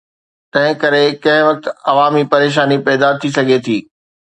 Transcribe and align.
تنهنڪري 0.51 1.03
ڪنهن 1.23 1.45
وقت 1.49 1.63
عوامي 1.91 2.23
پريشاني 2.33 2.77
پيدا 2.85 3.09
ٿي 3.19 3.29
سگهي 3.37 3.59
ٿي. 3.65 3.77